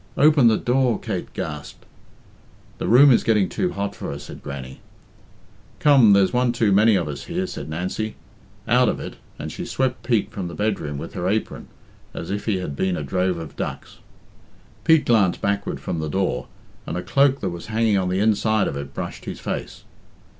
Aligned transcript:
Open 0.17 0.47
the 0.47 0.57
door!" 0.57 0.97
Kate 0.99 1.31
gasped. 1.35 1.85
"The 2.79 2.87
room 2.87 3.11
is 3.11 3.23
getting 3.23 3.47
too 3.47 3.73
hot 3.73 3.95
for 3.95 4.09
her," 4.11 4.17
said 4.17 4.41
Grannie. 4.41 4.79
"Come, 5.77 6.13
there's 6.13 6.33
one 6.33 6.53
too 6.53 6.71
many 6.71 6.95
of 6.95 7.07
us 7.07 7.25
here," 7.25 7.45
said 7.45 7.69
Nancy. 7.69 8.15
"Out 8.67 8.89
of 8.89 8.99
it," 8.99 9.17
and 9.37 9.51
she 9.51 9.63
swept 9.63 10.01
Pete 10.01 10.31
from 10.31 10.47
the 10.47 10.55
bedroom 10.55 10.97
with 10.97 11.13
her 11.13 11.29
apron 11.29 11.67
as 12.15 12.31
if 12.31 12.45
he 12.45 12.57
had 12.57 12.75
been 12.75 12.97
a 12.97 13.03
drove 13.03 13.37
of 13.37 13.55
ducks. 13.55 13.99
Pete 14.85 15.05
glanced 15.05 15.39
backward 15.39 15.79
from 15.79 15.99
the 15.99 16.09
door, 16.09 16.47
and 16.87 16.97
a 16.97 17.03
cloak 17.03 17.39
that 17.41 17.49
was 17.49 17.67
hanging 17.67 17.95
on 17.99 18.09
the 18.09 18.19
inside 18.19 18.67
of 18.67 18.75
it 18.75 18.95
brushed 18.95 19.25
his 19.25 19.39
face. 19.39 19.83